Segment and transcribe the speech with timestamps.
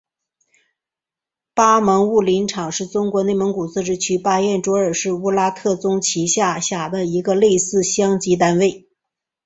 [1.53, 8.87] 巴盟乌北林场是中国内蒙古自治区巴彦淖尔市乌拉特中旗下辖的一个类似乡级单位。